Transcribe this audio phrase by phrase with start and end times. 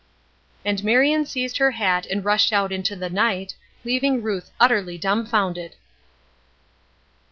[0.65, 3.53] And Marion seized her hat and rushed out into the night,
[3.85, 5.75] leaving Ruth utterly dumbfounded.